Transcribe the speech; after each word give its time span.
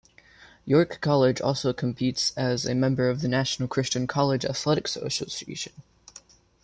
York 0.65 0.97
College 0.99 1.39
also 1.41 1.73
competes 1.73 2.33
as 2.35 2.65
a 2.65 2.73
member 2.73 3.07
of 3.07 3.21
the 3.21 3.27
National 3.27 3.67
Christian 3.69 4.07
College 4.07 4.43
Athletic 4.43 4.85
Association. 4.87 5.73